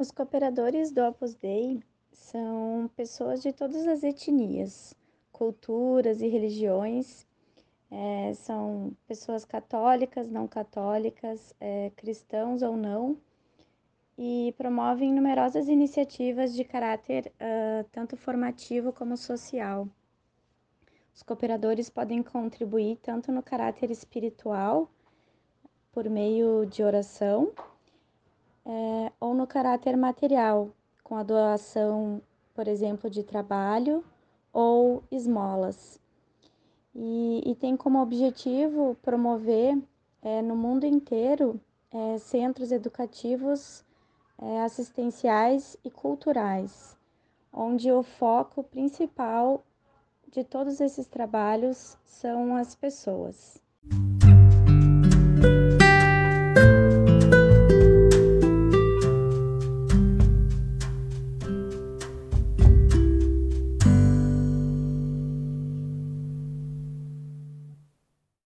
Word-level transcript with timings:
Os 0.00 0.12
cooperadores 0.12 0.92
do 0.92 1.04
Opus 1.04 1.34
Dei 1.34 1.82
são 2.12 2.88
pessoas 2.94 3.42
de 3.42 3.52
todas 3.52 3.84
as 3.84 4.04
etnias, 4.04 4.94
culturas 5.32 6.20
e 6.20 6.28
religiões. 6.28 7.26
É, 7.90 8.32
são 8.34 8.96
pessoas 9.08 9.44
católicas, 9.44 10.30
não 10.30 10.46
católicas, 10.46 11.52
é, 11.58 11.90
cristãos 11.96 12.62
ou 12.62 12.76
não, 12.76 13.18
e 14.16 14.54
promovem 14.56 15.12
numerosas 15.12 15.66
iniciativas 15.66 16.54
de 16.54 16.62
caráter 16.62 17.32
uh, 17.34 17.84
tanto 17.90 18.16
formativo 18.16 18.92
como 18.92 19.16
social. 19.16 19.88
Os 21.12 21.24
cooperadores 21.24 21.90
podem 21.90 22.22
contribuir 22.22 22.98
tanto 23.02 23.32
no 23.32 23.42
caráter 23.42 23.90
espiritual, 23.90 24.88
por 25.90 26.08
meio 26.08 26.66
de 26.66 26.84
oração, 26.84 27.52
é, 28.68 29.10
ou 29.18 29.32
no 29.32 29.46
caráter 29.46 29.96
material, 29.96 30.70
com 31.02 31.16
a 31.16 31.22
doação, 31.22 32.20
por 32.54 32.68
exemplo, 32.68 33.08
de 33.08 33.22
trabalho 33.22 34.04
ou 34.52 35.02
esmolas. 35.10 35.98
E, 36.94 37.42
e 37.46 37.54
tem 37.54 37.76
como 37.76 38.02
objetivo 38.02 38.94
promover 39.00 39.78
é, 40.20 40.42
no 40.42 40.54
mundo 40.54 40.84
inteiro 40.84 41.58
é, 41.90 42.18
centros 42.18 42.70
educativos, 42.70 43.82
é, 44.36 44.60
assistenciais 44.60 45.76
e 45.82 45.90
culturais, 45.90 46.94
onde 47.50 47.90
o 47.90 48.02
foco 48.02 48.62
principal 48.62 49.64
de 50.30 50.44
todos 50.44 50.78
esses 50.80 51.06
trabalhos 51.06 51.96
são 52.04 52.54
as 52.54 52.74
pessoas. 52.74 53.62